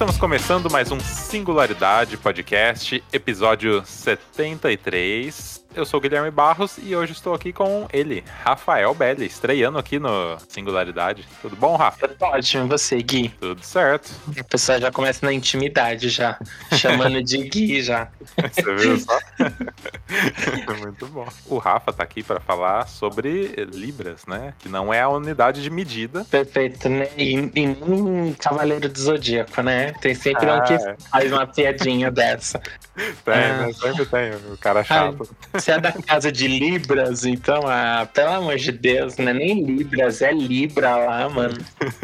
[0.00, 5.49] Estamos começando mais um Singularidade Podcast, episódio 73.
[5.72, 10.00] Eu sou o Guilherme Barros e hoje estou aqui com ele, Rafael Belli, estreando aqui
[10.00, 11.26] no Singularidade.
[11.40, 12.08] Tudo bom, Rafa?
[12.08, 13.28] Tudo ótimo, você, Gui?
[13.40, 14.10] Tudo certo.
[14.26, 16.36] O pessoal já começa na intimidade já,
[16.72, 18.08] chamando de Gui já.
[18.36, 19.16] Você viu só?
[20.80, 21.28] Muito bom.
[21.46, 24.54] O Rafa tá aqui para falar sobre Libras, né?
[24.58, 26.24] Que não é a unidade de medida.
[26.24, 27.08] Perfeito, né?
[27.16, 29.92] E, e nem Cavaleiro do Zodíaco, né?
[30.00, 30.96] Tem sempre ah, um que é.
[31.10, 32.60] faz uma piadinha dessa.
[33.24, 33.66] Tem, ah.
[33.66, 33.72] né?
[33.72, 35.28] Sempre tem, o cara chato.
[35.52, 35.59] Ai.
[35.60, 39.62] Você é da casa de Libras, então, ah, pelo amor de Deus, não é nem
[39.62, 41.58] Libras, é Libra lá, mano.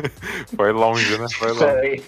[0.54, 1.26] Foi longe, né?
[1.34, 1.64] Foi longe.
[1.64, 2.02] Foi.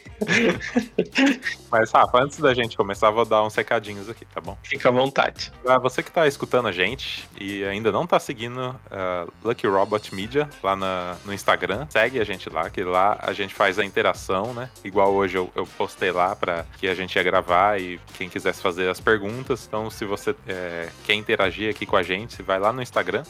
[1.70, 4.59] Mas, Rafa, antes da gente começar, vou dar uns recadinhos aqui, tá bom?
[4.62, 5.51] Fica à vontade.
[5.62, 10.14] Pra você que tá escutando a gente e ainda não tá seguindo uh, Lucky Robot
[10.14, 13.84] Media lá na, no Instagram, segue a gente lá, que lá a gente faz a
[13.84, 14.69] interação, né?
[14.84, 18.61] Igual hoje eu, eu postei lá pra que a gente ia gravar e quem quisesse
[18.61, 19.64] fazer as perguntas.
[19.67, 22.83] Então, se você é, quer interagir, interagir aqui com a gente, você vai lá no
[22.83, 23.22] Instagram,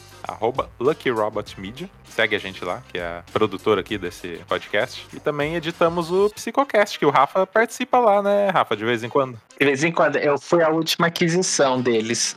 [0.79, 5.05] LuckyRobotMedia, segue a gente lá, que é a produtora aqui desse podcast.
[5.13, 9.09] E também editamos o Psicocast, que o Rafa participa lá, né, Rafa, de vez em
[9.09, 9.39] quando.
[9.59, 12.33] De vez em quando, eu fui a última aquisição deles.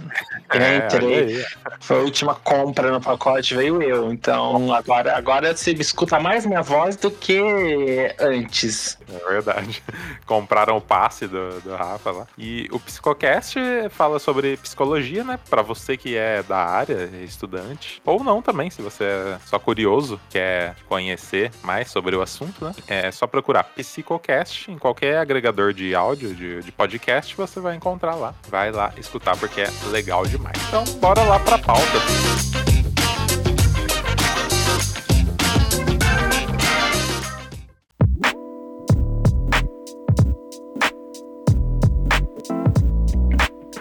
[0.52, 1.44] Eu é, entrei,
[1.80, 4.12] foi a última compra no pacote, veio eu.
[4.12, 8.98] Então agora, agora você escuta mais minha voz do que antes.
[9.08, 9.80] É verdade.
[10.26, 12.26] Compraram o passe do, do Rafa lá.
[12.36, 13.56] E o Psicocast
[13.90, 15.38] fala sobre psicologia, né?
[15.48, 18.00] Pra você que é da área, estudante.
[18.04, 22.74] Ou não também, se você é só curioso, quer conhecer mais sobre o assunto, né?
[22.86, 28.14] É só procurar Psicocast em qualquer agregador de áudio, de, de podcast você vai encontrar
[28.14, 28.34] lá.
[28.48, 30.56] Vai lá escutar porque é legal demais.
[30.68, 31.82] Então, bora lá pra pauta.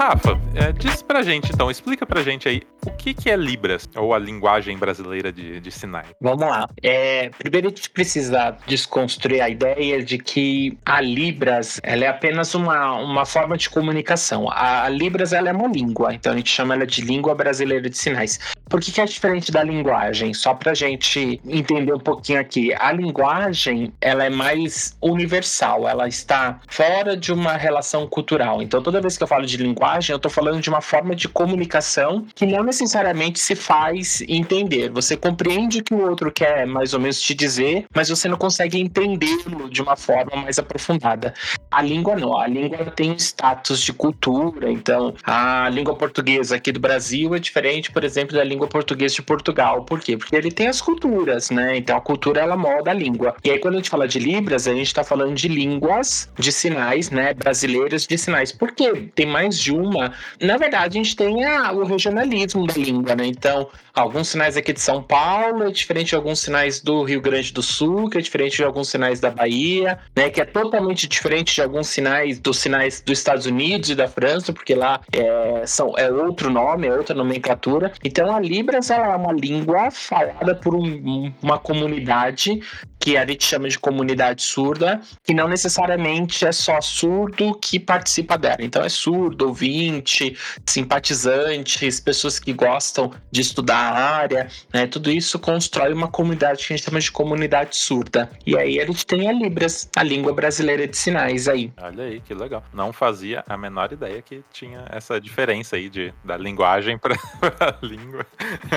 [0.02, 3.88] Rafa, é, diz pra gente então, explica pra gente aí o que, que é Libras,
[3.96, 6.08] ou a linguagem brasileira de, de sinais.
[6.20, 6.68] Vamos lá.
[6.82, 12.54] É, primeiro a gente precisa desconstruir a ideia de que a Libras ela é apenas
[12.54, 14.50] uma, uma forma de comunicação.
[14.50, 17.90] A, a Libras ela é uma língua, então a gente chama ela de língua brasileira
[17.90, 18.40] de sinais.
[18.70, 20.34] Por que, que é diferente da linguagem?
[20.34, 22.74] Só pra gente entender um pouquinho aqui.
[22.74, 28.62] A linguagem ela é mais universal, ela está fora de uma relação cultural.
[28.62, 31.28] Então toda vez que eu falo de linguagem, eu estou falando de uma forma de
[31.28, 34.90] comunicação que não necessariamente se faz entender.
[34.90, 38.38] Você compreende o que o outro quer mais ou menos te dizer, mas você não
[38.38, 41.34] consegue entendê-lo de uma forma mais aprofundada.
[41.70, 46.80] A língua não, a língua tem status de cultura, então a língua portuguesa aqui do
[46.80, 49.84] Brasil é diferente, por exemplo, da língua portuguesa de Portugal.
[49.84, 50.18] Por quê?
[50.18, 51.78] Porque ele tem as culturas, né?
[51.78, 53.36] Então a cultura ela molda a língua.
[53.44, 56.52] E aí quando a gente fala de Libras, a gente está falando de línguas de
[56.52, 58.52] sinais, né, brasileiras de sinais.
[58.52, 59.10] Por quê?
[59.14, 63.26] Tem mais de uma, na verdade, a gente tem a, o regionalismo da língua, né?
[63.26, 67.54] Então, alguns sinais aqui de São Paulo é diferente de alguns sinais do Rio Grande
[67.54, 70.30] do Sul, que é diferente de alguns sinais da Bahia, né?
[70.30, 74.54] Que é totalmente diferente de alguns sinais dos sinais dos Estados Unidos e da França,
[74.54, 77.92] porque lá é, são, é outro nome, é outra nomenclatura.
[78.04, 82.62] Então, a Libras é uma língua falada por um, uma comunidade
[83.02, 88.38] que a gente chama de comunidade surda, que não necessariamente é só surdo que participa
[88.38, 88.58] dela.
[88.60, 94.86] Então é surdo, ouvinte, simpatizantes, pessoas que gostam de estudar a área, né?
[94.86, 98.30] Tudo isso constrói uma comunidade que a gente chama de comunidade surda.
[98.46, 101.74] E aí a gente tem a Libras, a língua brasileira de sinais aí.
[101.82, 102.64] Olha aí, que legal.
[102.72, 107.16] Não fazia a menor ideia que tinha essa diferença aí de, da linguagem para
[107.60, 108.28] a língua.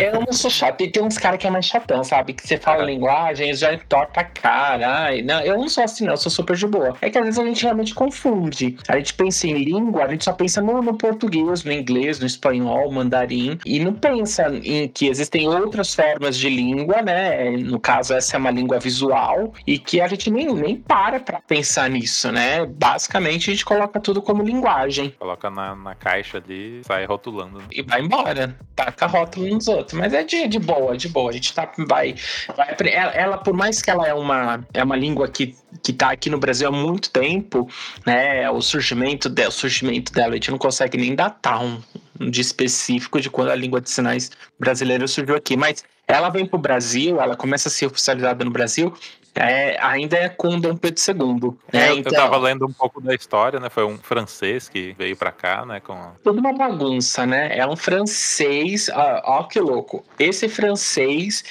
[0.01, 2.33] Eu não sou chato, e tem uns caras que é mais chatão, sabe?
[2.33, 2.87] Que você fala é.
[2.87, 5.05] linguagem, eles já entortam pra cara.
[5.05, 6.97] Ai, não, eu não sou assim, não, eu sou super de boa.
[7.03, 8.79] É que às vezes a gente realmente confunde.
[8.89, 12.27] A gente pensa em língua, a gente só pensa no, no português, no inglês, no
[12.27, 17.51] espanhol, mandarim, e não pensa em que existem outras formas de língua, né?
[17.51, 21.41] No caso, essa é uma língua visual, e que a gente nem, nem para pra
[21.41, 22.65] pensar nisso, né?
[22.65, 25.11] Basicamente, a gente coloca tudo como linguagem.
[25.19, 27.63] Coloca na, na caixa ali sai rotulando.
[27.73, 28.57] E vai embora.
[28.77, 29.99] Taca rótulo nos outros.
[29.99, 31.31] Mas é de, de boa, de boa.
[31.31, 32.15] A gente tá, vai,
[32.57, 36.13] vai ela, ela, por mais que ela é uma, é uma língua que que está
[36.13, 37.69] aqui no Brasil há muito tempo,
[38.07, 38.49] né?
[38.51, 41.83] O surgimento dela, o surgimento dela, a gente não consegue nem datar um,
[42.19, 46.47] um de específico de quando a língua de sinais brasileira surgiu aqui, mas ela vem
[46.47, 48.95] para o Brasil, ela começa a ser oficializada no Brasil
[49.35, 51.51] é, ainda é com Dom Pedro II.
[51.73, 51.89] Né?
[51.89, 53.69] É, então, eu tava lendo um pouco da história, né?
[53.69, 55.81] Foi um francês que veio para cá, né?
[55.81, 56.13] Com...
[56.23, 57.57] Tudo uma bagunça, né?
[57.57, 60.05] É um francês, ó, ó que louco.
[60.19, 61.43] Esse francês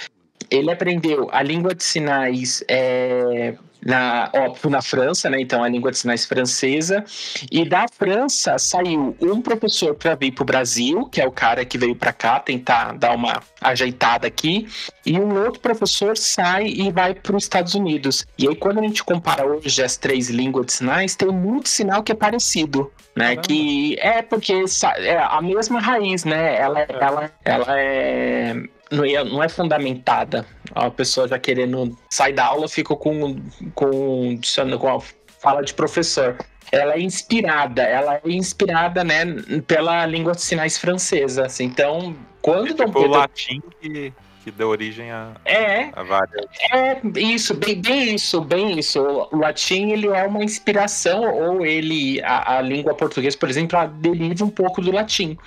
[0.50, 3.54] ele aprendeu a língua de sinais é,
[3.86, 5.40] na, óbvio, na França, né?
[5.40, 7.04] Então a língua de sinais francesa.
[7.52, 11.66] E da França saiu um professor para vir para o Brasil, que é o cara
[11.66, 14.68] que veio para cá tentar dar uma ajeitada aqui,
[15.06, 18.26] e um outro professor sai e vai para os Estados Unidos.
[18.38, 22.04] E aí quando a gente compara hoje as três línguas de sinais, tem muito sinal
[22.04, 23.36] que é parecido, né?
[23.36, 24.54] Que é porque
[24.98, 26.58] é a mesma raiz, né?
[26.58, 26.88] Ela, é.
[26.90, 28.64] ela, ela é
[28.94, 30.46] não é, não é fundamentada.
[30.74, 33.42] A pessoa já querendo sair da aula fica com,
[33.74, 34.40] com,
[34.80, 35.02] com a
[35.42, 36.38] fala de professor.
[36.72, 39.26] Ela é inspirada, ela é inspirada, né,
[39.68, 41.46] pela língua de sinais francesa.
[41.46, 41.66] Assim.
[41.66, 43.10] Então, quando é Dom tipo Pedro...
[43.10, 44.14] o latim que,
[44.44, 46.46] que deu origem a, é, a várias.
[46.72, 49.02] É isso, bem, bem isso, bem isso.
[49.32, 53.88] O latim ele é uma inspiração ou ele a, a língua portuguesa, por exemplo, ela
[53.88, 55.38] deriva um pouco do latim,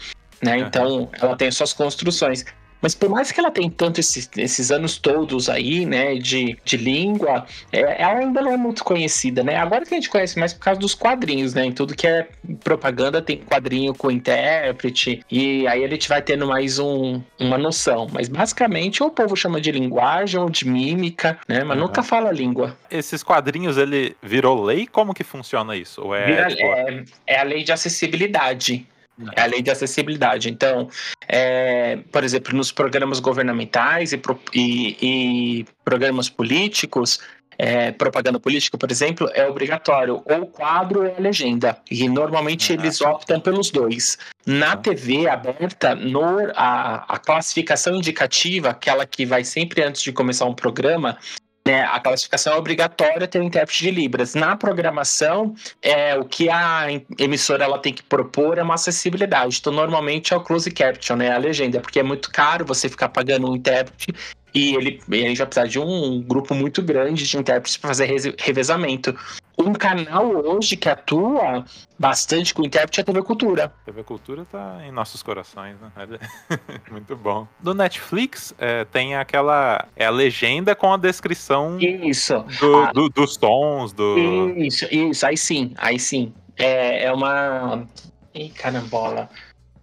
[0.43, 0.57] né?
[0.57, 0.67] Uhum.
[0.67, 2.45] Então, ela tem suas construções.
[2.81, 6.76] Mas por mais que ela tenha tanto esses, esses anos todos aí, né, de, de
[6.76, 9.56] língua, é, ela ainda não é muito conhecida, né?
[9.56, 11.64] Agora que a gente conhece mais por causa dos quadrinhos, né?
[11.64, 12.28] Em tudo que é
[12.62, 18.06] propaganda tem quadrinho com intérprete, e aí a gente vai tendo mais um, uma noção.
[18.12, 21.64] Mas basicamente ou o povo chama de linguagem ou de mímica, né?
[21.64, 21.84] Mas uhum.
[21.84, 22.76] nunca fala língua.
[22.90, 24.87] Esses quadrinhos, ele virou lei?
[24.87, 26.02] Como que funciona isso?
[26.02, 26.62] Ou é, Vira, tipo...
[26.62, 28.87] é, é a lei de acessibilidade.
[29.35, 30.51] É a lei de acessibilidade.
[30.51, 30.89] Então,
[31.27, 34.21] é, por exemplo, nos programas governamentais e,
[34.55, 37.21] e, e programas políticos,
[37.59, 41.79] é, propaganda política, por exemplo, é obrigatório ou o quadro ou a legenda.
[41.91, 44.19] E normalmente ah, eles optam pelos dois.
[44.45, 44.77] Na.
[44.77, 50.55] TV aberta, no, a, a classificação indicativa, aquela que vai sempre antes de começar um
[50.55, 51.19] programa,
[51.67, 54.35] né, a classificação é obrigatória ter um intérprete de Libras.
[54.37, 56.87] Na programação, é, o que a
[57.19, 59.59] emissora ela tem que propor é uma acessibilidade.
[59.61, 63.09] Então, normalmente é o close caption, né, a legenda, porque é muito caro você ficar
[63.09, 64.15] pagando um intérprete
[64.56, 69.14] e ele, ele vai precisar de um grupo muito grande de intérpretes para fazer revezamento.
[69.58, 71.62] Um canal hoje que atua
[71.99, 73.73] bastante com intérprete é a TV Cultura.
[73.85, 76.19] TV Cultura tá em nossos corações, né?
[76.91, 77.47] muito bom.
[77.61, 79.87] Do Netflix é, tem aquela.
[79.94, 82.43] É a legenda com a descrição isso.
[82.59, 83.93] Do, ah, do, dos tons.
[83.93, 84.17] Do...
[84.56, 86.32] Isso, isso, aí sim, aí sim.
[86.56, 87.87] É, é uma.
[88.35, 89.29] Ih, carambola.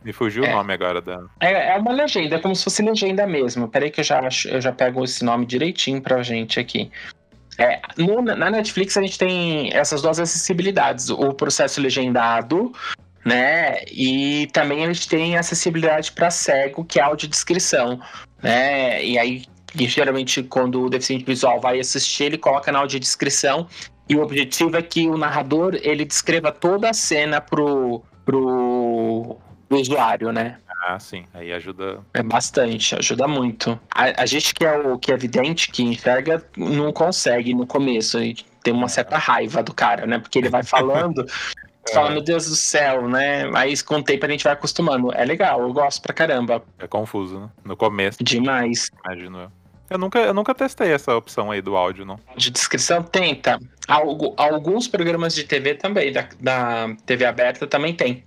[0.03, 1.23] Me fugiu é, o nome agora da.
[1.39, 3.67] É, é uma legenda, é como se fosse legenda mesmo.
[3.67, 6.91] Peraí que eu já, eu já pego esse nome direitinho pra gente aqui.
[7.57, 12.71] É, no, na Netflix a gente tem essas duas acessibilidades: o processo legendado,
[13.23, 13.83] né?
[13.91, 17.99] E também a gente tem acessibilidade para cego, que é audiodescrição,
[18.41, 19.03] né?
[19.03, 19.43] E aí,
[19.75, 23.67] geralmente, quando o deficiente visual vai assistir, ele coloca na audiodescrição.
[24.09, 29.37] E o objetivo é que o narrador ele descreva toda a cena pro, pro
[29.69, 30.57] do usuário, né?
[30.85, 31.25] Ah, sim.
[31.33, 32.01] Aí ajuda.
[32.13, 33.79] É bastante, ajuda muito.
[33.89, 38.21] A, a gente que é o que é evidente, que enxerga, não consegue no começo.
[38.21, 40.19] E tem uma certa raiva do cara, né?
[40.19, 41.25] Porque ele vai falando.
[41.25, 42.11] Você fala, é.
[42.13, 43.49] meu Deus do céu, né?
[43.55, 45.13] Aí com o tempo a gente vai acostumando.
[45.13, 46.61] É legal, eu gosto pra caramba.
[46.77, 47.49] É confuso, né?
[47.63, 48.21] No começo.
[48.21, 48.89] Demais.
[49.05, 49.51] Imagino eu.
[49.89, 52.19] Eu nunca, eu nunca testei essa opção aí do áudio, não.
[52.35, 53.59] De descrição tenta.
[54.37, 58.23] Alguns programas de TV também, da, da TV aberta também tem.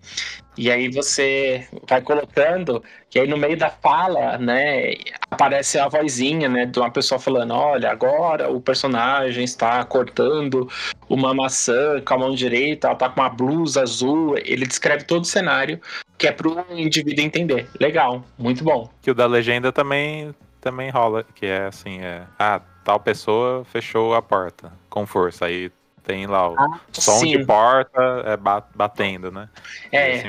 [0.56, 2.82] E aí você vai colocando,
[3.14, 4.94] e aí no meio da fala, né,
[5.30, 10.68] aparece a vozinha, né, de uma pessoa falando, olha, agora o personagem está cortando
[11.08, 15.22] uma maçã com a mão direita, ela tá com uma blusa azul, ele descreve todo
[15.22, 15.80] o cenário,
[16.16, 17.68] que é pro indivíduo entender.
[17.78, 18.90] Legal, muito bom.
[19.02, 20.34] Que o da legenda também
[20.66, 25.70] também rola, que é assim, é, ah, tal pessoa fechou a porta com força, aí
[26.06, 27.36] tem lá o ah, som sim.
[27.36, 28.36] de porta é,
[28.74, 29.48] batendo, né?
[29.90, 30.28] É, assim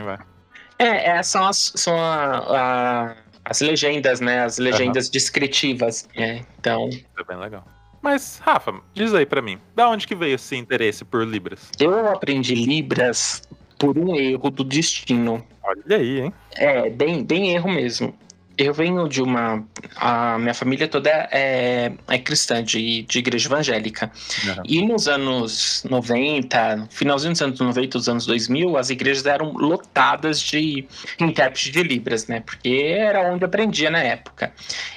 [0.80, 3.16] é, é, são as, são a, a,
[3.46, 4.44] as legendas, né?
[4.44, 5.12] As legendas uhum.
[5.12, 6.44] descritivas, né?
[6.60, 6.90] Então...
[7.18, 7.64] É bem legal.
[8.02, 11.70] Mas, Rafa, diz aí para mim, da onde que veio esse interesse por Libras?
[11.80, 13.44] Eu aprendi Libras
[13.78, 15.46] por um erro do destino.
[15.64, 16.34] Olha aí, hein?
[16.56, 18.18] É, bem, bem erro mesmo
[18.58, 19.64] eu venho de uma.
[19.96, 24.12] A minha família toda é, é cristã, de, de igreja evangélica.
[24.46, 24.64] Uhum.
[24.66, 30.40] E nos anos 90, finalzinho dos anos 90, dos anos 2000, as igrejas eram lotadas
[30.40, 30.88] de
[31.20, 32.42] intérpretes de Libras, né?
[32.42, 34.52] Porque era onde eu aprendia na época.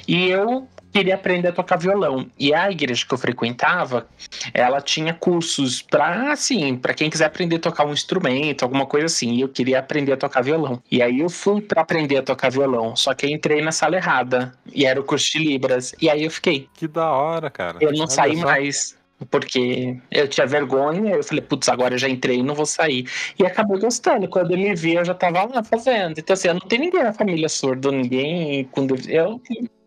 [0.09, 2.26] E eu queria aprender a tocar violão.
[2.38, 4.06] E a igreja que eu frequentava,
[4.52, 9.06] ela tinha cursos para assim, para quem quiser aprender a tocar um instrumento, alguma coisa
[9.06, 9.35] assim.
[9.35, 10.82] E eu queria aprender a tocar violão.
[10.90, 13.97] E aí eu fui para aprender a tocar violão, só que eu entrei na sala
[13.97, 15.94] errada e era o curso de libras.
[16.00, 16.68] E aí eu fiquei.
[16.75, 17.78] Que da hora, cara.
[17.80, 18.47] Eu não Olha saí só.
[18.47, 23.06] mais porque eu tinha vergonha, eu falei, putz, agora eu já entrei, não vou sair.
[23.38, 24.28] E acabei gostando.
[24.28, 26.18] Quando eu me vi, eu já tava lá fazendo.
[26.18, 28.64] Então, assim, eu não tenho ninguém na família surdo, ninguém.
[28.73, 29.40] Quando eu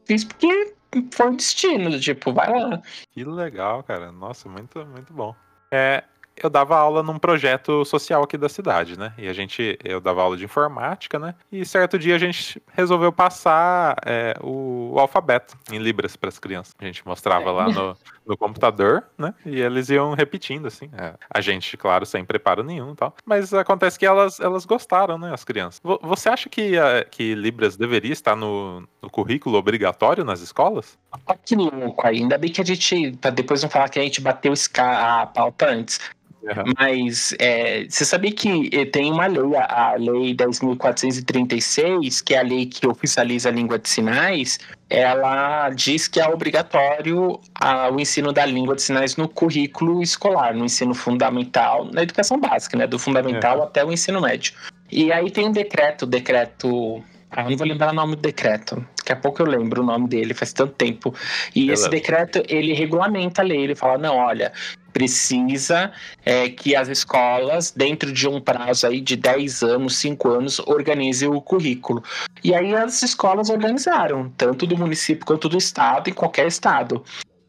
[0.05, 0.73] fiz porque
[1.11, 2.81] foi o destino, tipo, vai lá.
[3.11, 4.11] Que legal, cara.
[4.11, 5.35] Nossa, muito, muito bom.
[5.71, 6.03] É,
[6.35, 9.13] eu dava aula num projeto social aqui da cidade, né?
[9.17, 11.35] E a gente, eu dava aula de informática, né?
[11.51, 16.39] E certo dia a gente resolveu passar é, o, o, alfabeto em libras para as
[16.39, 16.73] crianças.
[16.79, 19.33] A gente mostrava lá no, no, computador, né?
[19.45, 20.89] E eles iam repetindo, assim.
[20.97, 23.15] É, a gente, claro, sem preparo nenhum e tal.
[23.25, 25.33] Mas acontece que elas, elas gostaram, né?
[25.33, 25.81] As crianças.
[26.01, 26.73] Você acha que,
[27.11, 30.97] que libras deveria estar no, no currículo obrigatório nas escolas?
[31.27, 32.17] Olha que louco aí.
[32.17, 35.69] Ainda bem que a gente, pra depois não falar que a gente bateu a pauta
[35.69, 35.99] antes.
[36.43, 36.73] Uhum.
[36.77, 42.41] Mas é, você sabia que eh, tem uma lei, a Lei 10.436, que é a
[42.41, 44.59] lei que oficializa a língua de sinais,
[44.89, 50.53] ela diz que é obrigatório a, o ensino da língua de sinais no currículo escolar,
[50.53, 52.87] no ensino fundamental, na educação básica, né?
[52.87, 53.63] Do fundamental uhum.
[53.63, 54.53] até o ensino médio.
[54.91, 57.01] E aí tem um decreto, decreto
[57.35, 58.85] ah, não vou lembrar o nome do decreto.
[58.97, 61.15] Daqui a pouco eu lembro o nome dele, faz tanto tempo.
[61.55, 63.63] E esse decreto, ele regulamenta a lei.
[63.63, 64.53] Ele fala, não, olha,
[64.93, 65.91] precisa
[66.23, 71.27] é, que as escolas, dentro de um prazo aí de 10 anos, 5 anos, organizem
[71.27, 72.03] o currículo.
[72.43, 77.03] E aí as escolas organizaram, tanto do município quanto do estado, em qualquer estado.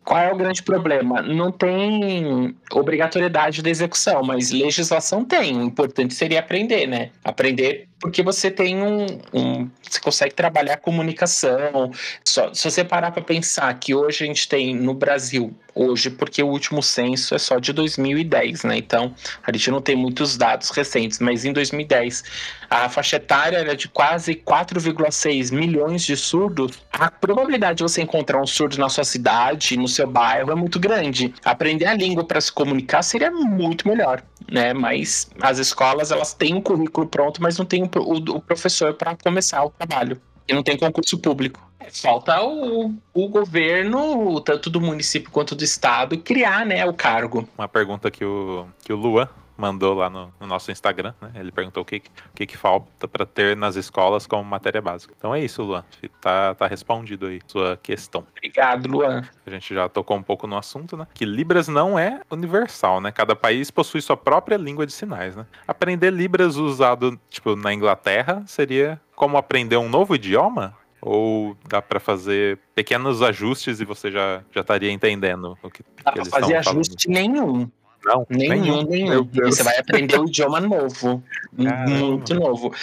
[0.04, 1.22] Qual é o grande problema?
[1.22, 5.56] Não tem obrigatoriedade da execução, mas legislação tem.
[5.58, 7.10] O importante seria aprender, né?
[7.24, 11.90] Aprender porque você tem um, um você consegue trabalhar comunicação.
[12.22, 16.42] Só, se você parar para pensar que hoje a gente tem no Brasil, hoje, porque
[16.42, 18.76] o último censo é só de 2010, né?
[18.76, 22.24] Então a gente não tem muitos dados recentes, mas em 2010
[22.68, 26.82] a faixa etária era de quase 4,6 milhões de surdos.
[26.92, 30.78] A probabilidade de você encontrar um surdo na sua cidade, no seu bairro, é muito
[30.78, 31.32] grande.
[31.42, 34.72] Aprender a língua para se comunicar seria muito melhor né?
[34.72, 38.94] Mas as escolas elas têm um currículo pronto, mas não tem o, o, o professor
[38.94, 40.20] para começar o trabalho.
[40.46, 41.60] E não tem concurso público.
[41.90, 47.48] Falta o, o governo, tanto do município quanto do estado, criar né, o cargo.
[47.56, 51.30] Uma pergunta que o, que o Luan mandou lá no, no, nosso Instagram, né?
[51.36, 55.14] Ele perguntou o que, o que, que falta para ter nas escolas como matéria básica.
[55.16, 55.84] Então é isso, Luan.
[56.20, 58.26] Tá, tá respondido aí sua questão.
[58.36, 59.22] Obrigado, Luan.
[59.46, 61.06] A gente já tocou um pouco no assunto, né?
[61.14, 63.12] Que Libras não é universal, né?
[63.12, 65.46] Cada país possui sua própria língua de sinais, né?
[65.66, 70.76] Aprender Libras usado, tipo, na Inglaterra seria como aprender um novo idioma?
[71.00, 76.12] Ou dá para fazer pequenos ajustes e você já, já estaria entendendo o que, dá
[76.12, 76.50] que eles falando?
[76.50, 77.70] Fazer ajuste nenhum.
[78.04, 79.24] Não, nenhum, nenhum.
[79.24, 81.22] Você vai aprender um idioma novo.
[81.56, 81.90] Caramba.
[81.90, 82.74] Muito novo.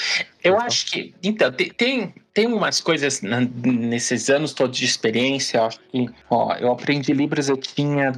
[0.43, 1.13] Eu acho que.
[1.21, 5.59] Então, tem, tem umas coisas na, nesses anos todos de experiência.
[5.59, 6.09] Eu acho que.
[6.29, 8.11] Ó, eu aprendi Libras, eu tinha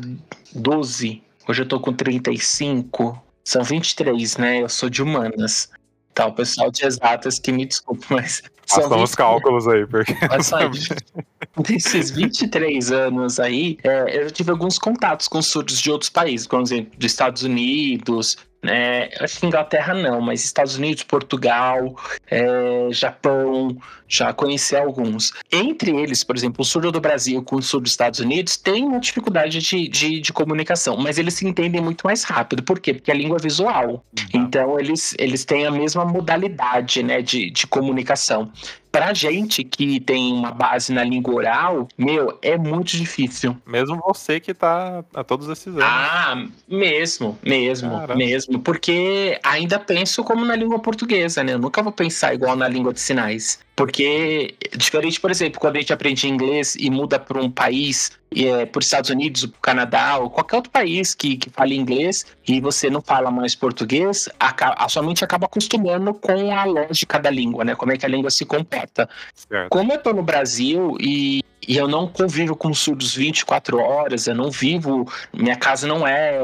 [0.55, 1.21] 12.
[1.47, 3.21] Hoje eu tô com 35.
[3.43, 4.61] São 23, né?
[4.61, 5.69] Eu sou de humanas.
[6.13, 8.43] Tá, o pessoal de exatas que me desculpe, mas.
[8.67, 10.13] Façam os cálculos aí, porque.
[11.69, 16.61] Nesses 23 anos aí, é, eu tive alguns contatos com surdos de outros países, por
[16.61, 19.09] exemplo, dos Estados Unidos, né?
[19.19, 21.95] Acho que Inglaterra não, mas Estados Unidos, Portugal,
[22.31, 23.77] é, Japão,
[24.13, 25.33] já conheci alguns.
[25.51, 28.85] Entre eles, por exemplo, o surdo do Brasil com o surdo dos Estados Unidos tem
[28.85, 32.61] uma dificuldade de, de, de, comunicação, mas eles se entendem muito mais rápido.
[32.61, 32.93] Por quê?
[32.93, 33.89] Porque a língua é visual.
[33.89, 34.25] Uhum.
[34.33, 38.51] Então, eles, eles têm a mesma modalidade né, de, de comunicação
[38.93, 43.57] pra gente que tem uma base na língua oral, meu, é muito difícil.
[43.65, 45.83] Mesmo você que tá há todos esses anos.
[45.83, 48.15] Ah, mesmo, mesmo, Caramba.
[48.15, 48.59] mesmo.
[48.59, 51.53] Porque ainda penso como na língua portuguesa, né?
[51.53, 53.59] Eu nunca vou pensar igual na língua de sinais.
[53.75, 58.65] Porque, diferente, por exemplo, quando a gente aprende inglês e muda para um país, é,
[58.65, 62.89] por Estados Unidos, para Canadá, ou qualquer outro país que, que fale inglês, e você
[62.89, 67.63] não fala mais português, a, a sua mente acaba acostumando com a lógica da língua,
[67.63, 67.75] né?
[67.75, 69.09] Como é que a língua se comporta.
[69.33, 69.69] Certo.
[69.69, 74.35] Como eu estou no Brasil e e eu não convivo com surdos 24 horas, eu
[74.35, 76.39] não vivo, minha casa não é,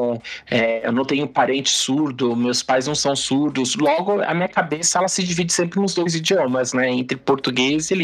[0.50, 3.76] é, eu não tenho parente surdo, meus pais não são surdos.
[3.76, 7.96] Logo, a minha cabeça ela se divide sempre nos dois idiomas, né, entre português e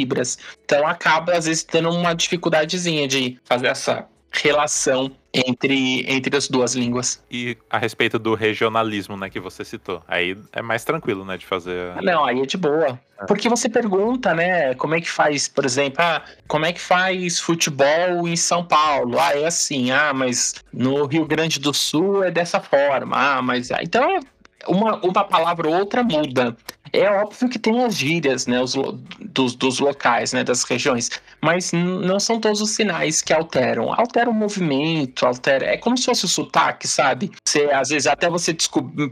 [0.64, 6.76] Então acaba às vezes tendo uma dificuldadezinha de fazer essa relação entre, entre as duas
[6.76, 7.22] línguas.
[7.30, 11.46] E a respeito do regionalismo, né, que você citou, aí é mais tranquilo, né, de
[11.46, 11.92] fazer.
[11.96, 13.00] Ah, não, aí é de boa.
[13.20, 13.26] É.
[13.26, 17.40] Porque você pergunta, né, como é que faz, por exemplo, ah, como é que faz
[17.40, 19.20] futebol em São Paulo?
[19.20, 23.70] Ah, é assim, ah, mas no Rio Grande do Sul é dessa forma, ah, mas.
[23.82, 24.20] Então,
[24.68, 26.56] uma, uma palavra ou outra muda.
[27.00, 28.76] É óbvio que tem as gírias, né, os,
[29.20, 31.10] dos, dos locais, né, das regiões,
[31.42, 33.94] mas não são todos os sinais que alteram.
[33.94, 35.66] Altera o movimento, altera.
[35.66, 37.32] É como se fosse o sotaque, sabe?
[37.46, 38.56] Você, às vezes, até você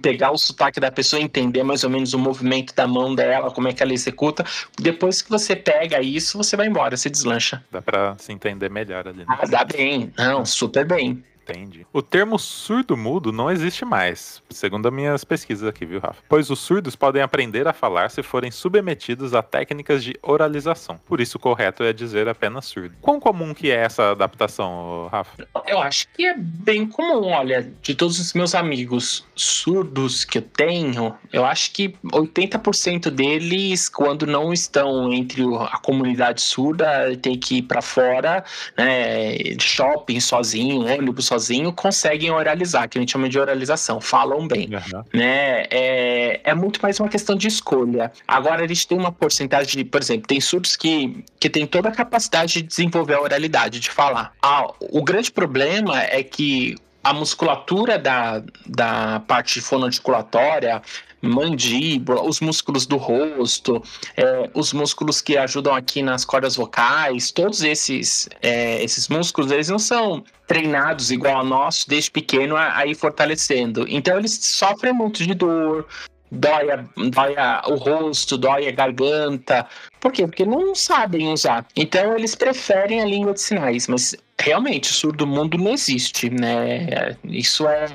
[0.02, 3.52] pegar o sotaque da pessoa e entender mais ou menos o movimento da mão dela,
[3.52, 4.46] como é que ela executa.
[4.80, 7.64] Depois que você pega isso, você vai embora, você deslancha.
[7.72, 9.20] Dá pra se entender melhor ali.
[9.20, 9.26] Né?
[9.28, 10.12] Ah, dá bem.
[10.18, 11.24] Não, super bem.
[11.44, 11.86] Entende.
[11.92, 16.24] O termo surdo-mudo não existe mais, segundo as minhas pesquisas aqui, viu, Rafa?
[16.30, 20.98] Pois os surdos podem aprender a falar se forem submetidos a técnicas de oralização.
[21.06, 22.96] Por isso, o correto é dizer apenas surdo.
[23.02, 25.46] Quão comum que é essa adaptação, Rafa?
[25.68, 27.28] Eu acho que é bem comum.
[27.28, 33.90] Olha, de todos os meus amigos surdos que eu tenho, eu acho que 80% deles,
[33.90, 38.46] quando não estão entre a comunidade surda, tem que ir para fora,
[38.78, 44.70] né, shopping sozinho, ônibus sozinho conseguem oralizar, que a gente chama de oralização, falam bem.
[44.72, 45.04] Uhum.
[45.14, 45.66] Né?
[45.70, 48.12] É, é muito mais uma questão de escolha.
[48.28, 51.90] Agora, a gente tem uma porcentagem de, por exemplo, tem surdos que, que tem toda
[51.90, 54.34] a capacidade de desenvolver a oralidade, de falar.
[54.42, 60.82] Ah, o grande problema é que a musculatura da, da parte fonoarticulatória
[61.24, 63.82] mandíbula, os músculos do rosto,
[64.18, 69.70] é, os músculos que ajudam aqui nas cordas vocais, todos esses, é, esses músculos, eles
[69.70, 73.86] não são treinados igual a nós desde pequeno a, ir fortalecendo.
[73.88, 75.88] Então eles sofrem muito de dor,
[76.30, 79.66] dói, a, dói a, o rosto, dói a garganta.
[80.02, 80.28] Por quê?
[80.28, 81.66] Porque não sabem usar.
[81.76, 87.16] Então eles preferem a língua de sinais, mas realmente o surdo mundo não existe, né?
[87.24, 87.88] Isso é,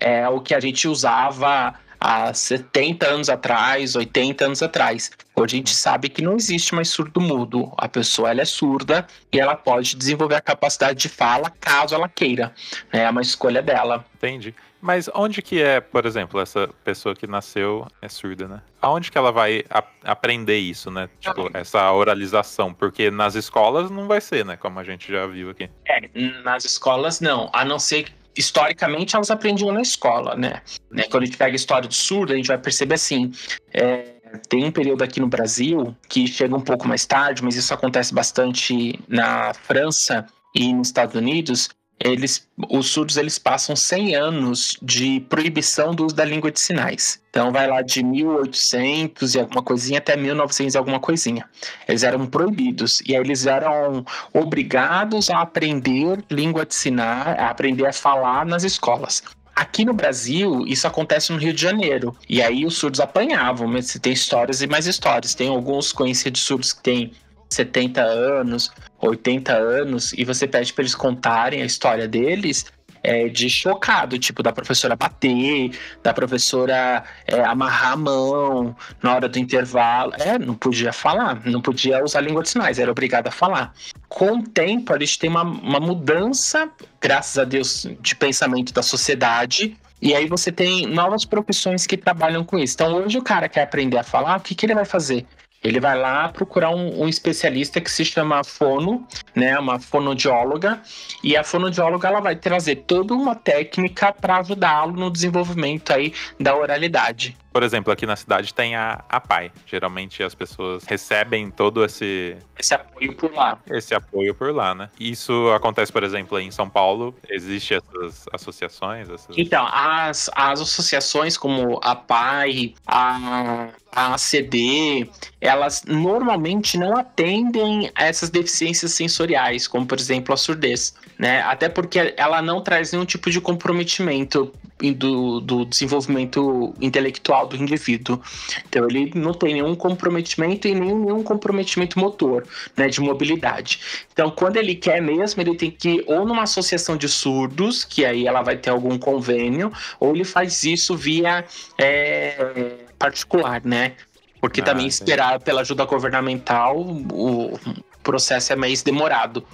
[0.00, 5.10] é o que a gente usava há 70 anos atrás, 80 anos atrás.
[5.34, 7.72] Hoje a gente sabe que não existe mais surdo mudo.
[7.78, 12.08] A pessoa ela é surda e ela pode desenvolver a capacidade de fala caso ela
[12.08, 12.52] queira.
[12.92, 14.04] É uma escolha dela.
[14.16, 14.54] Entendi.
[14.82, 18.60] Mas onde que é, por exemplo, essa pessoa que nasceu é surda, né?
[18.82, 21.08] Aonde que ela vai a aprender isso, né?
[21.18, 22.74] Tipo, essa oralização?
[22.74, 24.58] Porque nas escolas não vai ser, né?
[24.58, 25.70] Como a gente já viu aqui.
[25.86, 26.02] É,
[26.42, 27.48] nas escolas não.
[27.54, 30.60] A não ser historicamente elas aprendiam na escola, né?
[30.90, 31.04] né?
[31.10, 33.32] Quando a gente pega a história do surdo, a gente vai perceber assim.
[33.72, 34.14] É,
[34.48, 38.12] tem um período aqui no Brasil que chega um pouco mais tarde, mas isso acontece
[38.12, 41.68] bastante na França e nos Estados Unidos,
[42.04, 47.18] eles, os surdos eles passam 100 anos de proibição do uso da língua de sinais.
[47.30, 51.48] Então vai lá de 1800 e alguma coisinha até 1900 e alguma coisinha.
[51.88, 57.86] Eles eram proibidos e aí eles eram obrigados a aprender língua de sinais, a aprender
[57.86, 59.22] a falar nas escolas.
[59.56, 62.14] Aqui no Brasil, isso acontece no Rio de Janeiro.
[62.28, 65.34] E aí os surdos apanhavam, mas tem histórias e mais histórias.
[65.34, 67.12] Tem alguns conhecidos surdos que têm
[67.54, 72.66] 70 anos, 80 anos, e você pede para eles contarem a história deles,
[73.04, 79.28] é, de chocado, tipo, da professora bater, da professora é, amarrar a mão na hora
[79.28, 80.14] do intervalo.
[80.18, 83.74] É, não podia falar, não podia usar língua de sinais, era obrigada a falar.
[84.08, 88.82] Com o tempo, a gente tem uma, uma mudança, graças a Deus, de pensamento da
[88.82, 89.76] sociedade.
[90.00, 92.74] E aí você tem novas profissões que trabalham com isso.
[92.74, 95.26] Então hoje o cara quer aprender a falar, o que, que ele vai fazer?
[95.64, 100.82] Ele vai lá procurar um, um, especialista que se chama fono, né, uma fonodióloga,
[101.22, 106.54] e a fonodióloga ela vai trazer toda uma técnica para ajudá-lo no desenvolvimento aí da
[106.54, 107.34] oralidade.
[107.54, 109.52] Por exemplo, aqui na cidade tem a, a PAI.
[109.64, 112.36] Geralmente as pessoas recebem todo esse...
[112.58, 113.56] Esse apoio por lá.
[113.70, 114.90] Esse apoio por lá, né?
[114.98, 117.14] Isso acontece, por exemplo, em São Paulo.
[117.30, 119.08] Existem essas associações?
[119.08, 119.38] Essas...
[119.38, 125.08] Então, as, as associações como a PAI, a, a ACD,
[125.40, 130.92] elas normalmente não atendem a essas deficiências sensoriais, como, por exemplo, a surdez.
[131.16, 131.40] Né?
[131.42, 134.52] Até porque ela não traz nenhum tipo de comprometimento
[134.96, 138.20] do, do desenvolvimento intelectual do indivíduo.
[138.68, 143.80] Então ele não tem nenhum comprometimento e nenhum, nenhum comprometimento motor, né, de mobilidade.
[144.12, 148.04] Então quando ele quer mesmo, ele tem que ir ou numa associação de surdos, que
[148.04, 151.44] aí ela vai ter algum convênio, ou ele faz isso via
[151.78, 153.92] é, particular, né?
[154.40, 157.58] Porque ah, também esperar pela ajuda governamental, o
[158.04, 159.44] processo é mais demorado.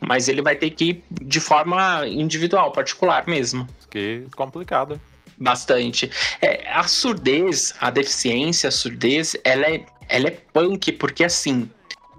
[0.00, 3.66] Mas ele vai ter que ir de forma individual, particular mesmo.
[3.88, 5.00] Que complicado.
[5.38, 6.10] Bastante.
[6.42, 11.70] É, a surdez, a deficiência, a surdez, ela é, ela é punk, porque assim,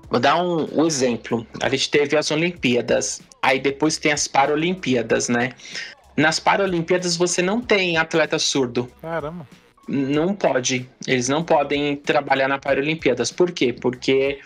[0.10, 1.46] vou dar um, um exemplo.
[1.62, 5.52] A gente teve as Olimpíadas, aí depois tem as Paralimpíadas, né?
[6.18, 8.90] Nas Paralimpíadas você não tem atleta surdo.
[9.02, 9.48] Caramba.
[9.88, 10.90] Não pode.
[11.06, 13.32] Eles não podem trabalhar na Paralimpíadas.
[13.32, 13.74] Por quê?
[13.74, 14.40] Porque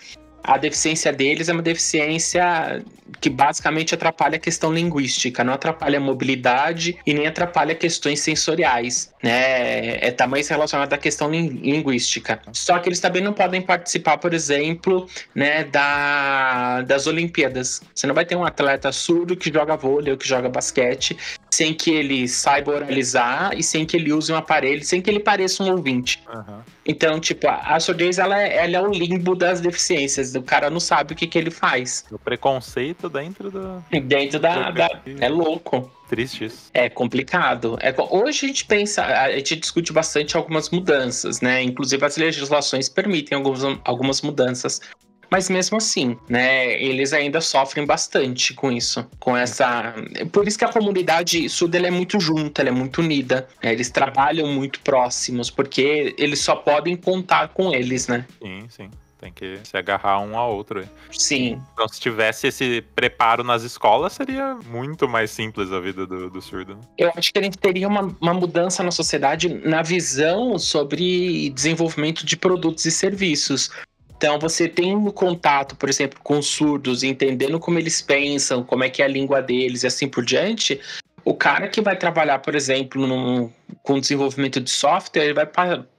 [0.47, 2.83] a deficiência deles é uma deficiência
[3.19, 9.11] que basicamente atrapalha a questão linguística, não atrapalha a mobilidade e nem atrapalha questões sensoriais,
[9.23, 9.97] né?
[10.05, 12.39] É tamanho relacionado à questão linguística.
[12.51, 17.81] Só que eles também não podem participar, por exemplo, né, da, das Olimpíadas.
[17.93, 21.17] Você não vai ter um atleta surdo que joga vôlei ou que joga basquete
[21.55, 25.21] sem que ele saiba oralizar e sem que ele use um aparelho, sem que ele
[25.21, 26.21] pareça um ouvinte.
[26.27, 26.59] Uhum.
[26.85, 30.35] Então, tipo, a surdez, ela, é, ela é o limbo das deficiências.
[30.35, 32.05] O cara não sabe o que, que ele faz.
[32.11, 33.83] O preconceito dentro do...
[34.03, 34.69] Dentro da...
[34.69, 34.89] da...
[35.19, 35.89] É louco.
[36.09, 36.69] Triste isso.
[36.73, 37.77] É complicado.
[37.81, 41.63] É, hoje a gente pensa, a gente discute bastante algumas mudanças, né?
[41.63, 44.81] Inclusive as legislações permitem algumas, algumas mudanças
[45.29, 49.93] mas mesmo assim, né, eles ainda sofrem bastante com isso, com essa.
[50.31, 53.47] Por isso que a comunidade sul é muito junta, ela é muito unida.
[53.61, 53.73] Né?
[53.73, 58.25] Eles trabalham muito próximos, porque eles só podem contar com eles, né?
[58.41, 58.89] Sim, sim.
[59.19, 60.87] Tem que se agarrar um ao outro.
[61.11, 61.59] Sim.
[61.73, 66.41] Então, se tivesse esse preparo nas escolas, seria muito mais simples a vida do, do
[66.41, 66.75] surdo.
[66.75, 66.81] Né?
[66.97, 72.23] Eu acho que a gente teria uma, uma mudança na sociedade na visão sobre desenvolvimento
[72.23, 73.71] de produtos e serviços.
[74.17, 78.89] Então, você tem um contato, por exemplo, com surdos, entendendo como eles pensam, como é
[78.89, 80.79] que é a língua deles e assim por diante.
[81.23, 83.51] O cara que vai trabalhar, por exemplo, num,
[83.81, 85.49] com desenvolvimento de software, ele vai,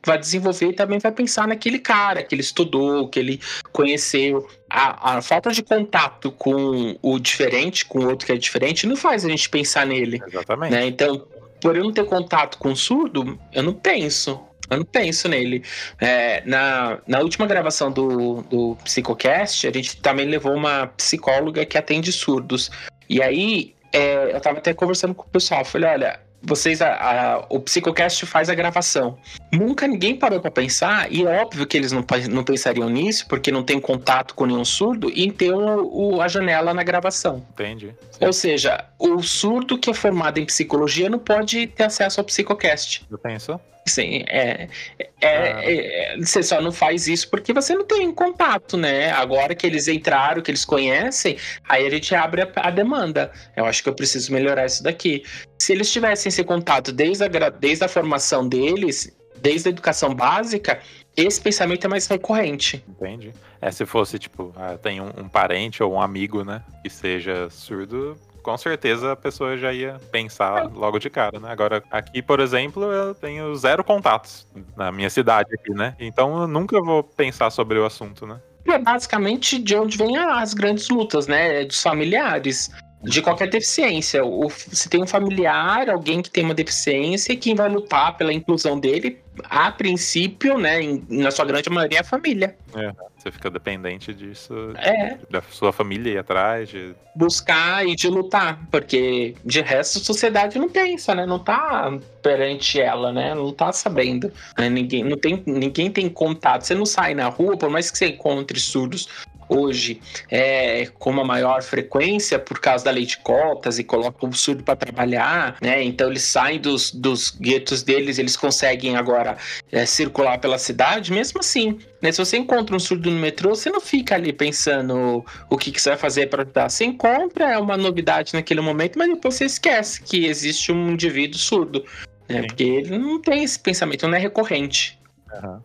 [0.04, 3.40] vai desenvolver e também vai pensar naquele cara que ele estudou, que ele
[3.72, 4.48] conheceu.
[4.70, 8.96] A, a falta de contato com o diferente, com o outro que é diferente, não
[8.96, 10.22] faz a gente pensar nele.
[10.26, 10.70] Exatamente.
[10.70, 10.86] Né?
[10.86, 11.26] Então,
[11.60, 14.40] por eu não ter contato com o surdo, eu não penso.
[14.70, 15.62] Eu não penso nele.
[16.00, 21.78] É, na, na última gravação do, do Psicocast, a gente também levou uma psicóloga que
[21.78, 22.70] atende surdos.
[23.08, 25.64] E aí, é, eu tava até conversando com o pessoal.
[25.64, 29.18] Falei, olha, vocês, a, a, o Psicocast faz a gravação.
[29.52, 33.50] Nunca ninguém parou para pensar, e é óbvio que eles não, não pensariam nisso, porque
[33.50, 37.44] não tem contato com nenhum surdo, em ter o, o a janela na gravação.
[37.52, 37.94] Entendi.
[38.12, 38.24] Sim.
[38.24, 43.04] Ou seja, o surdo que é formado em psicologia não pode ter acesso ao Psicocast.
[43.10, 43.58] Eu penso.
[43.86, 44.68] Sim, é,
[44.98, 45.60] é, ah.
[45.64, 49.12] é, Você só não faz isso porque você não tem contato, né?
[49.12, 51.36] Agora que eles entraram, que eles conhecem,
[51.68, 53.30] aí a gente abre a, a demanda.
[53.56, 55.22] Eu acho que eu preciso melhorar isso daqui.
[55.58, 60.80] Se eles tivessem esse contato desde a, desde a formação deles, desde a educação básica,
[61.16, 62.84] esse pensamento é mais recorrente.
[62.88, 63.32] Entendi.
[63.60, 67.48] É, se fosse, tipo, ah, tem um, um, parente ou um amigo, né, que seja
[67.48, 71.50] surdo, com certeza a pessoa já ia pensar logo de cara, né?
[71.50, 75.96] Agora, aqui, por exemplo, eu tenho zero contatos na minha cidade aqui, né?
[75.98, 78.40] Então eu nunca vou pensar sobre o assunto, né?
[78.64, 81.64] É basicamente de onde vêm as grandes lutas, né?
[81.64, 82.70] Dos familiares
[83.02, 84.24] de qualquer deficiência.
[84.24, 88.78] O, se tem um familiar, alguém que tem uma deficiência, quem vai lutar pela inclusão
[88.78, 92.56] dele, a princípio, né, em, na sua grande maioria, é a família.
[92.74, 95.18] É, você fica dependente disso, é.
[95.30, 96.94] da sua família ir atrás, de...
[97.14, 102.80] Buscar e de lutar, porque de resto a sociedade não pensa, né, não tá perante
[102.80, 104.32] ela, né, não tá sabendo.
[104.58, 104.68] Né?
[104.68, 108.08] Ninguém, não tem, ninguém tem contato, você não sai na rua, por mais que você
[108.08, 109.08] encontre surdos
[109.48, 114.34] hoje é, com uma maior frequência por causa da lei de cotas e colocam o
[114.34, 115.82] surdo para trabalhar, né?
[115.82, 119.36] Então eles saem dos, dos guetos deles, eles conseguem agora
[119.70, 121.78] é, circular pela cidade, mesmo assim.
[122.00, 122.12] Né?
[122.12, 125.80] Se você encontra um surdo no metrô, você não fica ali pensando o que, que
[125.80, 126.68] você vai fazer para ajudar.
[126.68, 131.38] Você encontra, é uma novidade naquele momento, mas depois você esquece que existe um indivíduo
[131.38, 131.84] surdo.
[132.28, 132.42] Né?
[132.42, 134.98] Porque ele não tem esse pensamento, não é recorrente.
[135.32, 135.60] Uhum.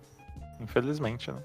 [0.62, 1.40] Infelizmente, né?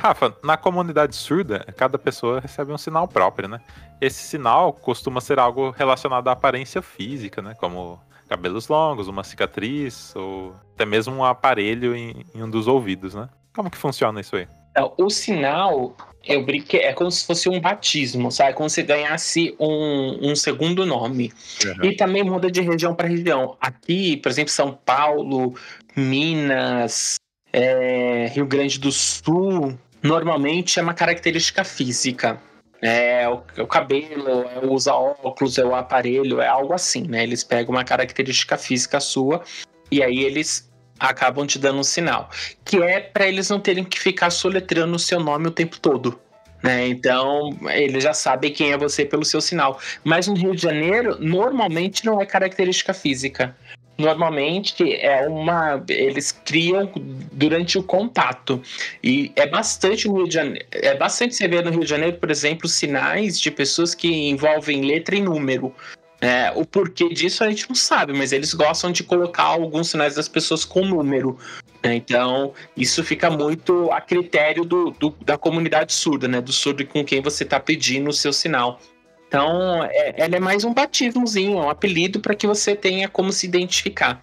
[0.00, 3.60] Rafa, na comunidade surda, cada pessoa recebe um sinal próprio, né?
[4.00, 7.54] Esse sinal costuma ser algo relacionado à aparência física, né?
[7.58, 13.14] Como cabelos longos, uma cicatriz, ou até mesmo um aparelho em, em um dos ouvidos,
[13.14, 13.28] né?
[13.54, 14.46] Como que funciona isso aí?
[14.76, 18.54] É, o sinal, eu brinquei, é como se fosse um batismo, sabe?
[18.54, 21.32] Como se ganhasse um, um segundo nome.
[21.64, 21.84] Uhum.
[21.86, 23.56] E também muda de região para região.
[23.60, 25.54] Aqui, por exemplo, São Paulo,
[25.96, 27.16] Minas,
[27.58, 32.40] é, Rio Grande do Sul, normalmente é uma característica física.
[32.80, 37.24] É o, o, cabelo, é usar óculos, é o aparelho, é algo assim, né?
[37.24, 39.42] Eles pegam uma característica física sua
[39.90, 42.30] e aí eles acabam te dando um sinal.
[42.64, 46.20] Que é para eles não terem que ficar soletrando o seu nome o tempo todo.
[46.62, 46.86] Né?
[46.86, 49.80] Então, eles já sabem quem é você pelo seu sinal.
[50.04, 53.56] Mas no Rio de Janeiro, normalmente não é característica física
[53.98, 56.90] normalmente é uma eles criam
[57.32, 58.62] durante o contato
[59.02, 62.16] e é bastante no Rio de Janeiro, é bastante você vê no Rio de Janeiro,
[62.16, 65.74] por exemplo, sinais de pessoas que envolvem letra e número.
[66.20, 70.16] É, o porquê disso a gente não sabe, mas eles gostam de colocar alguns sinais
[70.16, 71.38] das pessoas com número.
[71.82, 71.94] Né?
[71.94, 76.40] Então, isso fica muito a critério do, do, da comunidade surda, né?
[76.40, 78.80] Do surdo com quem você está pedindo o seu sinal.
[79.28, 83.46] Então, é, ela é mais um batismozinho, um apelido para que você tenha como se
[83.46, 84.20] identificar.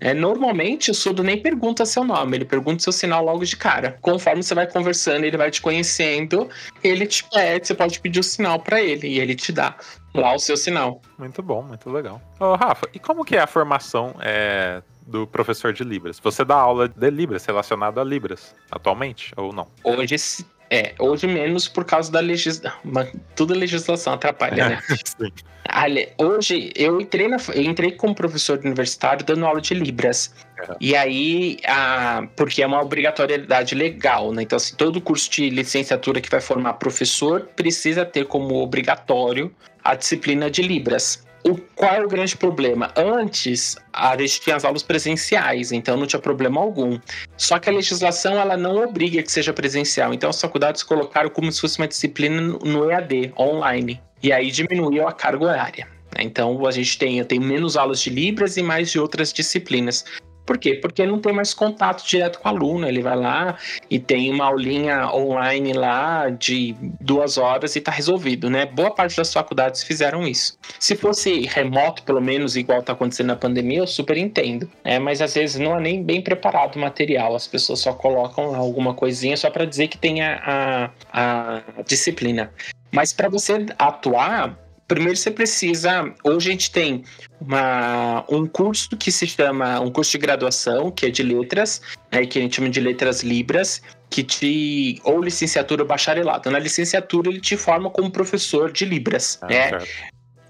[0.00, 3.98] É, normalmente o surdo nem pergunta seu nome, ele pergunta seu sinal logo de cara.
[4.00, 6.48] Conforme você vai conversando, ele vai te conhecendo,
[6.84, 9.76] ele te pede, você pode pedir o sinal para ele e ele te dá
[10.14, 11.02] lá o seu sinal.
[11.18, 12.20] Muito bom, muito legal.
[12.38, 16.20] Ô, Rafa, e como que é a formação é, do professor de Libras?
[16.20, 19.66] Você dá aula de Libras relacionada a Libras atualmente ou não?
[19.82, 20.14] Hoje
[20.70, 22.78] é, hoje menos por causa da legislação.
[23.34, 24.82] Tudo legislação atrapalha, né?
[25.04, 25.32] Sim.
[26.16, 30.32] Hoje eu entrei, na, eu entrei como professor universitário dando aula de Libras.
[30.58, 30.74] Uhum.
[30.80, 34.42] E aí, a, porque é uma obrigatoriedade legal, né?
[34.42, 39.54] Então, assim, todo curso de licenciatura que vai formar professor precisa ter como obrigatório
[39.84, 41.26] a disciplina de Libras.
[41.48, 42.92] O, qual é o grande problema?
[42.94, 46.98] Antes, a gente tinha as aulas presenciais, então não tinha problema algum.
[47.36, 50.12] Só que a legislação ela não obriga que seja presencial.
[50.12, 54.00] Então as faculdades colocaram como se fosse uma disciplina no EAD, online.
[54.22, 55.88] E aí diminuiu a carga horária.
[56.18, 60.04] Então a gente tem, tem menos aulas de Libras e mais de outras disciplinas.
[60.48, 60.76] Por quê?
[60.76, 62.88] Porque não tem mais contato direto com o aluno.
[62.88, 63.58] Ele vai lá
[63.90, 68.64] e tem uma aulinha online lá de duas horas e está resolvido, né?
[68.64, 70.56] Boa parte das faculdades fizeram isso.
[70.80, 74.70] Se fosse remoto, pelo menos, igual está acontecendo na pandemia, eu super entendo.
[74.82, 77.36] É, mas às vezes não é nem bem preparado o material.
[77.36, 81.82] As pessoas só colocam lá alguma coisinha só para dizer que tem a, a, a
[81.82, 82.50] disciplina.
[82.90, 84.58] Mas para você atuar,
[84.88, 86.12] primeiro você precisa.
[86.24, 87.04] Hoje a gente tem
[87.40, 89.78] uma, um curso que se chama.
[89.78, 93.22] Um curso de graduação, que é de letras, né, que a gente chama de letras
[93.22, 95.00] libras, que te.
[95.04, 96.50] ou licenciatura ou bacharelado.
[96.50, 99.38] Na licenciatura, ele te forma como professor de Libras.
[99.42, 99.70] Ah, né?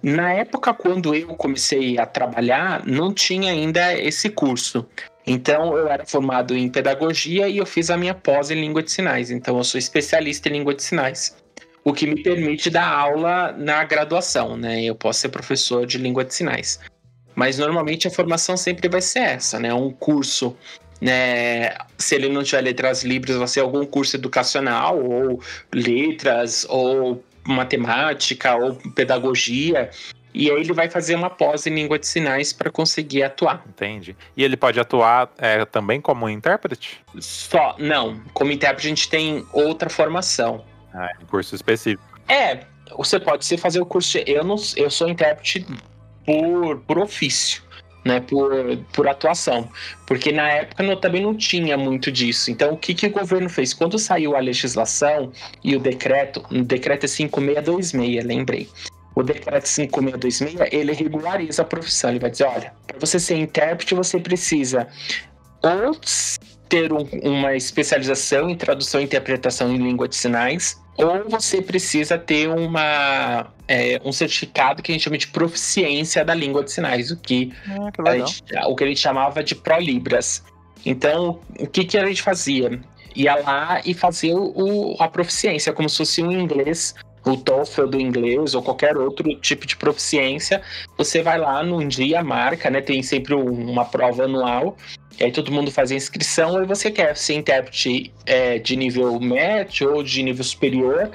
[0.01, 4.87] Na época, quando eu comecei a trabalhar, não tinha ainda esse curso.
[5.27, 8.93] Então, eu era formado em pedagogia e eu fiz a minha pós em língua de
[8.93, 9.31] sinais.
[9.31, 11.37] Então, eu sou especialista em língua de sinais
[11.89, 14.85] o que me permite dar aula na graduação, né?
[14.85, 16.79] Eu posso ser professor de língua de sinais.
[17.35, 19.73] Mas normalmente a formação sempre vai ser essa, né?
[19.73, 20.55] Um curso,
[21.01, 21.75] né?
[21.97, 25.41] Se ele não tiver letras livres, vai ser algum curso educacional, ou
[25.73, 29.89] letras, ou matemática, ou pedagogia.
[30.35, 33.65] E aí ele vai fazer uma pós em língua de sinais para conseguir atuar.
[33.67, 34.15] Entende.
[34.37, 37.01] E ele pode atuar é, também como intérprete?
[37.19, 38.21] Só, não.
[38.35, 40.67] Como intérprete a gente tem outra formação.
[40.99, 42.03] Ah, um curso específico.
[42.29, 42.59] É,
[42.97, 44.19] você pode ser fazer o curso.
[44.27, 45.65] Eu não, eu sou intérprete
[46.27, 47.63] por, por ofício,
[48.05, 48.19] né?
[48.21, 48.51] Por,
[48.93, 49.69] por atuação.
[50.09, 52.51] Porque na época não, também não tinha muito disso.
[52.51, 53.73] Então, o que, que o governo fez?
[53.73, 55.33] Quando saiu a legislação
[55.63, 58.69] e o decreto, o decreto é 5626, lembrei.
[59.15, 62.11] O decreto 5626, ele regulariza a profissão.
[62.11, 64.89] Ele vai dizer, olha, para você ser intérprete, você precisa
[65.63, 65.97] ou
[66.69, 72.19] ter um, uma especialização em tradução e interpretação em língua de sinais, ou você precisa
[72.19, 77.13] ter uma, é, um certificado que a gente chama de proficiência da língua de sinais,
[77.13, 80.43] o que, ah, que a gente, o que a gente chamava de Prolibras.
[80.85, 82.81] Então, o que, que a gente fazia?
[83.15, 88.01] Ia lá e fazia o, a proficiência, como se fosse um inglês o TOEFL do
[88.01, 90.63] inglês ou qualquer outro tipo de proficiência,
[90.97, 92.81] você vai lá num dia, marca, né?
[92.81, 94.77] Tem sempre uma prova anual,
[95.19, 99.19] e aí todo mundo faz a inscrição, e você quer ser intérprete é, de nível
[99.19, 101.11] médio ou de nível superior,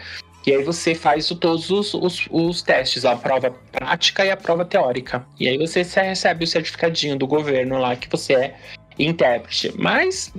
[0.45, 4.65] e aí você faz todos os, os, os, testes, a prova prática e a prova
[4.65, 5.25] teórica.
[5.39, 8.55] E aí você recebe o certificadinho do governo lá que você é
[8.97, 9.73] intérprete.
[9.77, 10.33] Mas,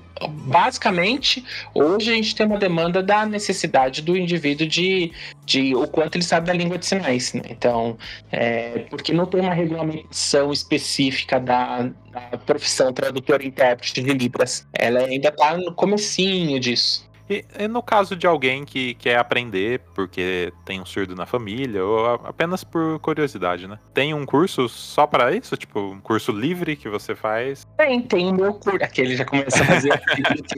[0.47, 5.13] basicamente, hoje a gente tem uma demanda da necessidade do indivíduo de,
[5.45, 7.33] de o quanto ele sabe da língua de sinais.
[7.33, 7.43] Né?
[7.51, 7.97] Então,
[8.31, 14.67] é, porque não tem uma regulamentação específica da, da profissão tradutor-intérprete de Libras.
[14.73, 17.05] Ela ainda está no comecinho disso.
[17.29, 21.85] E, e, no caso de alguém que quer aprender porque tem um surdo na família,
[21.85, 23.79] ou apenas por curiosidade, né?
[23.93, 25.57] Tem um curso só para isso?
[25.57, 27.67] Tipo, um curso livre que você faz?
[27.77, 28.85] Tem, tem o meu curso.
[28.85, 30.03] Aquele já começa a fazer.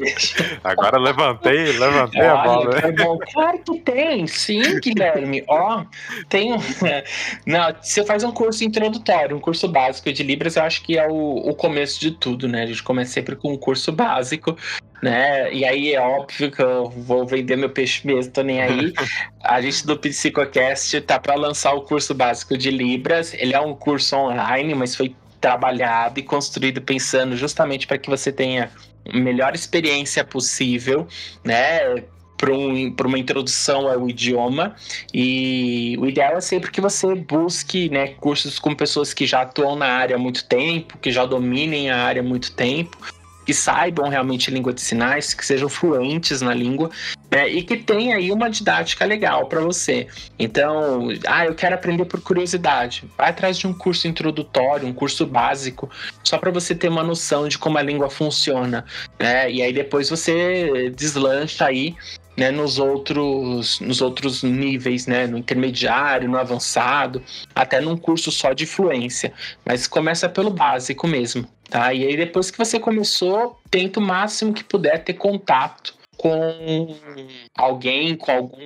[0.64, 2.78] Agora levantei, levantei Olha, a bola.
[2.78, 3.18] É bom.
[3.32, 5.44] Claro que tem, sim, Guilherme.
[5.48, 5.84] Ó,
[6.28, 6.58] tem um.
[7.46, 11.06] Não, você faz um curso introdutório, um curso básico de Libras, eu acho que é
[11.06, 12.62] o, o começo de tudo, né?
[12.62, 14.56] A gente começa sempre com um curso básico
[15.02, 15.52] né?
[15.52, 18.92] E aí é óbvio que eu vou vender meu peixe mesmo, tô nem aí.
[19.42, 23.34] A gente do Psicocast tá para lançar o curso básico de Libras.
[23.34, 28.32] Ele é um curso online, mas foi trabalhado e construído pensando justamente para que você
[28.32, 28.70] tenha
[29.08, 31.06] a melhor experiência possível,
[31.44, 32.02] né?
[32.36, 34.74] para um, uma introdução ao idioma.
[35.12, 39.76] E o ideal é sempre que você busque né, cursos com pessoas que já atuam
[39.76, 42.96] na área há muito tempo, que já dominem a área há muito tempo,
[43.46, 46.90] que saibam realmente língua de sinais, que sejam fluentes na língua
[47.30, 50.08] né, e que tenha aí uma didática legal para você.
[50.36, 53.04] Então, ah, eu quero aprender por curiosidade.
[53.16, 55.88] Vai atrás de um curso introdutório, um curso básico,
[56.24, 58.84] só para você ter uma noção de como a língua funciona.
[59.18, 59.50] Né?
[59.52, 61.94] E aí depois você deslancha aí
[62.36, 67.22] né, nos outros nos outros níveis, né, no intermediário, no avançado,
[67.54, 69.32] até num curso só de fluência,
[69.64, 71.92] mas começa pelo básico mesmo, tá?
[71.94, 76.96] E aí depois que você começou, tenta o máximo que puder ter contato com
[77.54, 78.58] alguém, com algum,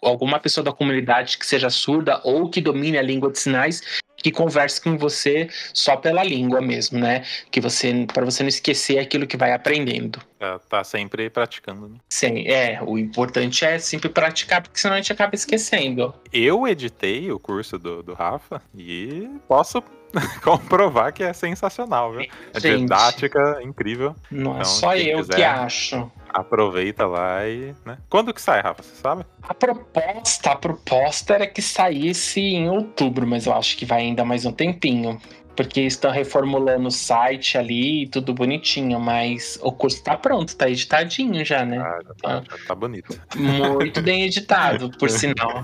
[0.00, 3.82] alguma pessoa da comunidade que seja surda ou que domine a língua de sinais,
[4.22, 7.24] que converse com você só pela língua mesmo, né?
[7.50, 10.20] Que você para você não esquecer aquilo que vai aprendendo.
[10.40, 11.98] É, tá sempre praticando, né?
[12.08, 12.80] Sim, é.
[12.82, 16.14] O importante é sempre praticar, porque senão a gente acaba esquecendo.
[16.32, 19.82] Eu editei o curso do, do Rafa e posso
[20.42, 22.28] comprovar que é sensacional, viu?
[22.54, 24.14] A didática incrível.
[24.30, 26.10] Não é então, só eu quiser, que acho.
[26.28, 27.74] Aproveita lá e.
[27.84, 27.98] Né?
[28.08, 28.82] Quando que sai, Rafa?
[28.82, 29.24] Você sabe?
[29.42, 34.24] A proposta, a proposta era que saísse em outubro, mas eu acho que vai ainda
[34.24, 35.20] mais um tempinho.
[35.56, 41.44] Porque estão reformulando o site ali, tudo bonitinho, mas o curso tá pronto, tá editadinho
[41.44, 41.78] já, né?
[41.78, 43.20] Ah, já tá, já tá bonito.
[43.36, 45.62] Muito bem editado, por sinal.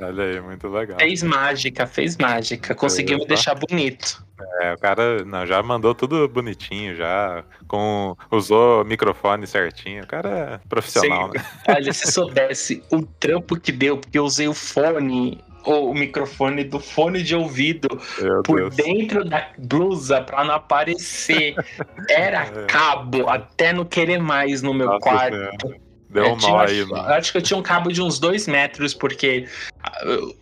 [0.00, 0.98] Olha aí, muito legal.
[0.98, 2.74] Fez mágica, fez mágica.
[2.74, 4.24] Conseguimos deixar bonito.
[4.60, 10.04] É, o cara não, já mandou tudo bonitinho, já com usou o microfone certinho.
[10.04, 10.28] O cara
[10.62, 11.38] é profissional, Sim.
[11.38, 11.44] né?
[11.68, 16.78] Olha, se soubesse o trampo que deu, porque eu usei o fone o microfone do
[16.78, 17.88] fone de ouvido
[18.20, 18.76] Meu por Deus.
[18.76, 21.54] dentro da blusa para não aparecer.
[22.08, 22.66] Era é.
[22.66, 25.82] cabo, até não querer mais no meu Nossa, quarto.
[26.12, 27.08] Deu um mal aí, mano.
[27.08, 29.48] Acho que eu tinha um cabo de uns dois metros, porque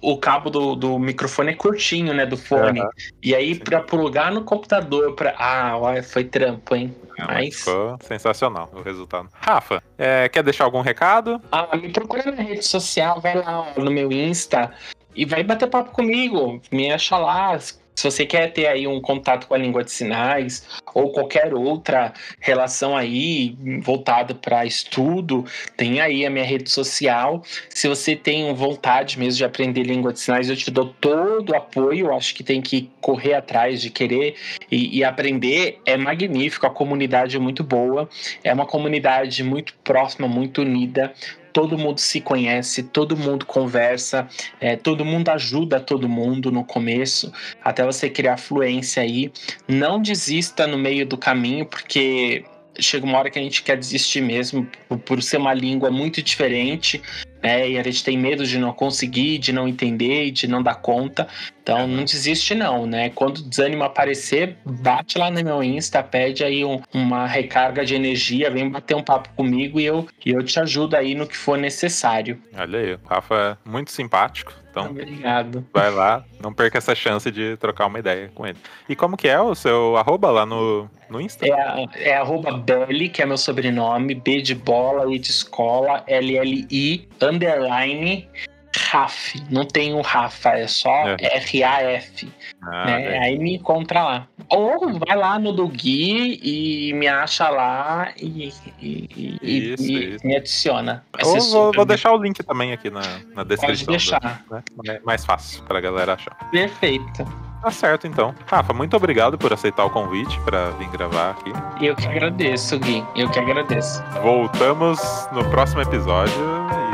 [0.01, 2.27] o cabo do, do microfone é curtinho, né?
[2.27, 2.83] Do fone.
[3.23, 3.61] E aí, Sim.
[3.61, 5.33] pra plugar no computador, pra.
[5.39, 6.93] Ah, olha, foi trampo, hein?
[7.17, 7.59] É, mas...
[7.61, 9.29] Ficou sensacional o resultado.
[9.33, 11.41] Rafa, é, quer deixar algum recado?
[11.53, 14.73] Ah, me procura na rede social, vai lá no meu Insta
[15.15, 16.61] e vai bater papo comigo.
[16.71, 17.59] Me acha lá.
[18.01, 22.15] Se você quer ter aí um contato com a língua de sinais ou qualquer outra
[22.39, 25.45] relação aí voltada para estudo,
[25.77, 27.43] tem aí a minha rede social.
[27.69, 31.57] Se você tem vontade mesmo de aprender língua de sinais, eu te dou todo o
[31.57, 32.11] apoio.
[32.15, 34.35] Acho que tem que correr atrás de querer
[34.71, 35.79] e, e aprender.
[35.85, 38.09] É magnífico, a comunidade é muito boa,
[38.43, 41.13] é uma comunidade muito próxima, muito unida
[41.53, 44.29] todo mundo se conhece, todo mundo conversa,
[44.61, 47.33] é, todo mundo ajuda todo mundo no começo,
[47.63, 49.33] até você criar fluência aí.
[49.69, 52.45] Não desista no meio do caminho, porque
[52.79, 54.67] chega uma hora que a gente quer desistir mesmo,
[55.05, 57.03] por, ser uma língua muito diferente
[57.43, 57.71] né?
[57.71, 61.27] E a gente tem medo de não conseguir, de não entender, de não dar conta.
[61.63, 63.11] Então não desiste não, né?
[63.11, 67.95] Quando o desânimo aparecer, bate lá no meu Insta, pede aí um, uma recarga de
[67.95, 71.37] energia, vem bater um papo comigo e eu, e eu te ajudo aí no que
[71.37, 72.41] for necessário.
[72.57, 74.53] Olha aí, o Rafa é muito simpático.
[74.71, 75.67] Então, Obrigado.
[75.73, 78.57] vai lá, não perca essa chance de trocar uma ideia com ele.
[78.89, 81.45] E como que é o seu arroba lá no, no Insta?
[81.45, 87.09] É, é arroba Belly, que é meu sobrenome, B de bola e de escola, L-L-I,
[87.21, 88.29] underline,
[88.77, 89.35] Raf.
[89.51, 91.17] Não tem o Rafa, é só é.
[91.21, 92.33] R-A-F.
[92.63, 93.19] Ah, né?
[93.19, 94.29] Aí me encontra lá.
[94.49, 99.09] Ou vai lá no do Gui e me acha lá e, e,
[99.43, 100.27] isso, e isso.
[100.27, 101.05] me adiciona.
[101.23, 103.03] Ou vou, vou, deixar o link também aqui na,
[103.35, 103.87] na descrição.
[103.87, 104.45] Pode deixar.
[104.49, 105.01] Do, né?
[105.05, 106.35] Mais fácil pra galera achar.
[106.51, 107.50] Perfeito.
[107.63, 108.35] Tá certo, então.
[108.47, 111.53] Rafa, muito obrigado por aceitar o convite para vir gravar aqui.
[111.85, 113.05] Eu que agradeço, Gui.
[113.15, 114.03] Eu que agradeço.
[114.23, 114.99] Voltamos
[115.33, 116.35] no próximo episódio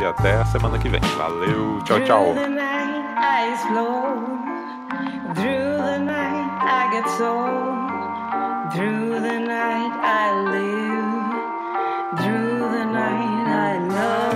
[0.00, 1.00] e até a semana que vem.
[1.16, 2.34] Valeu, tchau, tchau.
[8.74, 14.35] Through the night I live, through the night I love,